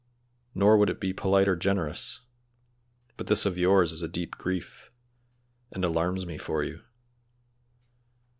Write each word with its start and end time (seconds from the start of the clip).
"Nor 0.55 0.77
would 0.79 0.89
it 0.89 0.99
be 0.99 1.13
polite 1.13 1.47
or 1.47 1.55
generous; 1.55 2.21
but 3.17 3.27
this 3.27 3.45
of 3.45 3.55
yours 3.55 3.91
is 3.91 4.01
a 4.01 4.07
deep 4.07 4.31
grief, 4.35 4.89
and 5.71 5.85
alarms 5.85 6.25
me 6.25 6.39
for 6.39 6.63
you. 6.63 6.81